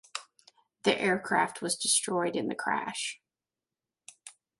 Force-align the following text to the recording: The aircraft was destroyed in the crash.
The 0.81 0.99
aircraft 0.99 1.61
was 1.61 1.75
destroyed 1.77 2.35
in 2.35 2.47
the 2.47 2.55
crash. 2.55 3.21